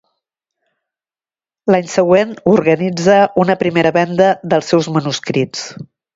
L'any 1.75 1.91
següent 1.91 2.31
organitza 2.53 3.19
una 3.45 3.57
primera 3.61 3.93
venda 4.01 4.33
dels 4.55 4.75
seus 4.75 4.91
manuscrits. 4.99 5.71